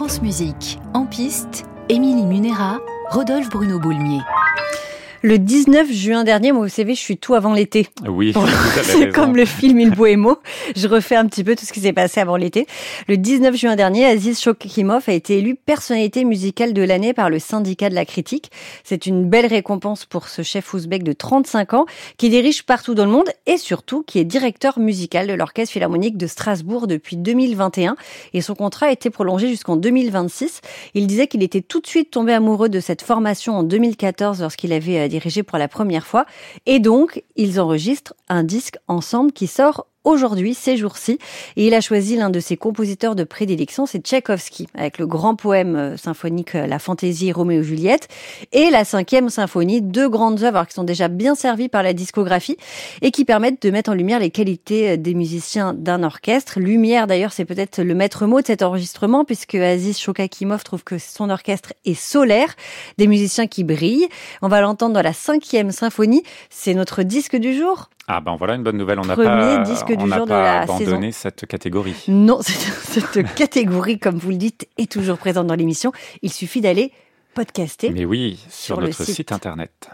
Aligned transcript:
France 0.00 0.22
Musique. 0.22 0.78
En 0.94 1.04
piste, 1.04 1.66
Émilie 1.90 2.24
Munera, 2.24 2.78
Rodolphe 3.10 3.50
Bruno 3.50 3.78
Boulmier. 3.78 4.22
Le 5.22 5.38
19 5.38 5.92
juin 5.92 6.24
dernier, 6.24 6.50
moi, 6.50 6.62
vous 6.62 6.72
savez, 6.72 6.94
je 6.94 7.00
suis 7.00 7.18
tout 7.18 7.34
avant 7.34 7.52
l'été. 7.52 7.88
Oui, 8.08 8.32
c'est 8.82 9.12
comme 9.12 9.36
le 9.36 9.44
film 9.44 9.78
Il 9.78 9.90
Bohémo. 9.90 10.38
Je 10.74 10.88
refais 10.88 11.14
un 11.14 11.26
petit 11.26 11.44
peu 11.44 11.54
tout 11.54 11.66
ce 11.66 11.74
qui 11.74 11.80
s'est 11.80 11.92
passé 11.92 12.20
avant 12.20 12.36
l'été. 12.36 12.66
Le 13.06 13.18
19 13.18 13.54
juin 13.54 13.76
dernier, 13.76 14.06
Aziz 14.06 14.40
Shokimov 14.40 15.02
a 15.08 15.12
été 15.12 15.36
élu 15.36 15.56
personnalité 15.56 16.24
musicale 16.24 16.72
de 16.72 16.80
l'année 16.80 17.12
par 17.12 17.28
le 17.28 17.38
syndicat 17.38 17.90
de 17.90 17.94
la 17.94 18.06
critique. 18.06 18.50
C'est 18.82 19.04
une 19.04 19.28
belle 19.28 19.44
récompense 19.44 20.06
pour 20.06 20.26
ce 20.26 20.40
chef 20.40 20.72
ouzbek 20.72 21.02
de 21.02 21.12
35 21.12 21.74
ans 21.74 21.84
qui 22.16 22.30
dirige 22.30 22.62
partout 22.62 22.94
dans 22.94 23.04
le 23.04 23.10
monde 23.10 23.28
et 23.46 23.58
surtout 23.58 24.02
qui 24.02 24.20
est 24.20 24.24
directeur 24.24 24.78
musical 24.78 25.26
de 25.26 25.34
l'Orchestre 25.34 25.74
Philharmonique 25.74 26.16
de 26.16 26.26
Strasbourg 26.26 26.86
depuis 26.86 27.18
2021 27.18 27.96
et 28.32 28.40
son 28.40 28.54
contrat 28.54 28.86
a 28.86 28.90
été 28.90 29.10
prolongé 29.10 29.48
jusqu'en 29.48 29.76
2026. 29.76 30.62
Il 30.94 31.06
disait 31.06 31.26
qu'il 31.26 31.42
était 31.42 31.60
tout 31.60 31.80
de 31.80 31.86
suite 31.86 32.10
tombé 32.10 32.32
amoureux 32.32 32.70
de 32.70 32.80
cette 32.80 33.02
formation 33.02 33.58
en 33.58 33.62
2014 33.62 34.40
lorsqu'il 34.40 34.72
avait 34.72 35.09
dirigé 35.10 35.42
pour 35.42 35.58
la 35.58 35.68
première 35.68 36.06
fois. 36.06 36.24
Et 36.64 36.78
donc, 36.78 37.22
ils 37.36 37.60
enregistrent 37.60 38.14
un 38.28 38.42
disque 38.42 38.78
ensemble 38.88 39.32
qui 39.32 39.46
sort 39.46 39.86
aujourd'hui, 40.04 40.54
ces 40.54 40.76
jours-ci. 40.76 41.18
Et 41.56 41.66
il 41.66 41.74
a 41.74 41.80
choisi 41.80 42.16
l'un 42.16 42.30
de 42.30 42.40
ses 42.40 42.56
compositeurs 42.56 43.14
de 43.14 43.24
prédilection, 43.24 43.86
c'est 43.86 44.00
Tchaïkovski, 44.00 44.68
avec 44.74 44.98
le 44.98 45.06
grand 45.06 45.34
poème 45.34 45.76
euh, 45.76 45.96
symphonique 45.96 46.54
euh, 46.54 46.66
La 46.66 46.78
fantaisie 46.78 47.32
Roméo 47.32 47.62
Juliette 47.62 48.08
et 48.52 48.70
la 48.70 48.84
cinquième 48.84 49.28
symphonie, 49.28 49.82
deux 49.82 50.08
grandes 50.08 50.42
œuvres 50.42 50.66
qui 50.66 50.74
sont 50.74 50.84
déjà 50.84 51.08
bien 51.08 51.34
servies 51.34 51.68
par 51.68 51.82
la 51.82 51.92
discographie 51.92 52.56
et 53.02 53.10
qui 53.10 53.24
permettent 53.24 53.62
de 53.62 53.70
mettre 53.70 53.90
en 53.90 53.94
lumière 53.94 54.18
les 54.18 54.30
qualités 54.30 54.90
euh, 54.90 54.96
des 54.96 55.14
musiciens 55.14 55.74
d'un 55.74 56.02
orchestre. 56.02 56.60
Lumière, 56.60 57.06
d'ailleurs, 57.06 57.32
c'est 57.32 57.44
peut-être 57.44 57.82
le 57.82 57.94
maître 57.94 58.26
mot 58.26 58.40
de 58.40 58.46
cet 58.46 58.62
enregistrement 58.62 59.24
puisque 59.24 59.54
Aziz 59.54 59.98
Shokakimov 59.98 60.64
trouve 60.64 60.84
que 60.84 60.98
son 60.98 61.30
orchestre 61.30 61.72
est 61.84 61.94
solaire, 61.94 62.54
des 62.98 63.06
musiciens 63.06 63.46
qui 63.46 63.64
brillent. 63.64 64.08
On 64.42 64.48
va 64.48 64.60
l'entendre 64.60 64.94
dans 64.94 65.02
la 65.02 65.12
cinquième 65.12 65.70
symphonie. 65.70 66.22
C'est 66.48 66.74
notre 66.74 67.02
disque 67.02 67.36
du 67.36 67.54
jour. 67.54 67.90
Ah 68.12 68.20
ben 68.20 68.34
voilà 68.34 68.56
une 68.56 68.64
bonne 68.64 68.76
nouvelle, 68.76 68.98
on 68.98 69.04
n'a 69.04 69.14
pas, 69.14 69.58
disque 69.58 69.92
du 69.92 70.10
jour 70.10 70.26
de 70.26 70.30
la 70.30 70.62
abandonné 70.62 71.12
cette 71.12 71.46
catégorie. 71.46 71.94
Non, 72.08 72.40
cette 72.42 73.34
catégorie, 73.34 74.00
comme 74.00 74.18
vous 74.18 74.30
le 74.30 74.36
dites, 74.36 74.66
est 74.78 74.90
toujours 74.90 75.16
présente 75.16 75.46
dans 75.46 75.54
l'émission. 75.54 75.92
Il 76.22 76.32
suffit 76.32 76.60
d'aller 76.60 76.90
podcaster. 77.34 77.90
Mais 77.90 78.04
oui, 78.04 78.44
sur, 78.48 78.80
notre 78.80 79.04
site 79.04 79.30
internet. 79.30 79.90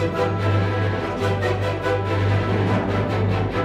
Thank 0.00 0.14
you. 3.54 3.59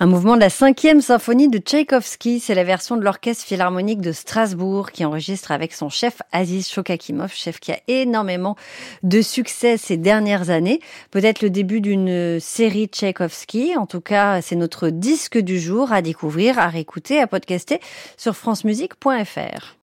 Un 0.00 0.06
mouvement 0.06 0.36
de 0.36 0.40
la 0.40 0.48
cinquième 0.48 1.00
symphonie 1.00 1.48
de 1.48 1.58
Tchaïkovski, 1.58 2.38
c'est 2.38 2.54
la 2.54 2.62
version 2.62 2.96
de 2.96 3.02
l'orchestre 3.02 3.44
philharmonique 3.44 4.00
de 4.00 4.12
Strasbourg 4.12 4.92
qui 4.92 5.04
enregistre 5.04 5.50
avec 5.50 5.72
son 5.72 5.88
chef 5.88 6.22
Aziz 6.30 6.68
Shokakimov, 6.68 7.32
chef 7.34 7.58
qui 7.58 7.72
a 7.72 7.80
énormément 7.88 8.54
de 9.02 9.20
succès 9.22 9.76
ces 9.76 9.96
dernières 9.96 10.50
années. 10.50 10.78
Peut-être 11.10 11.42
le 11.42 11.50
début 11.50 11.80
d'une 11.80 12.38
série 12.38 12.86
Tchaïkovski. 12.86 13.76
En 13.76 13.86
tout 13.86 14.00
cas, 14.00 14.40
c'est 14.40 14.54
notre 14.54 14.90
disque 14.90 15.36
du 15.36 15.58
jour 15.58 15.90
à 15.90 16.00
découvrir, 16.00 16.60
à 16.60 16.68
réécouter, 16.68 17.18
à 17.18 17.26
podcaster 17.26 17.80
sur 18.16 18.36
francemusique.fr. 18.36 19.74